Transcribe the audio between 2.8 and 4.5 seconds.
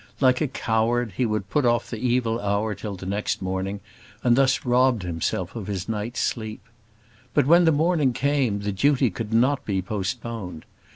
the next morning, and